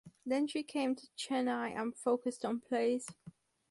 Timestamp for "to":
0.95-1.07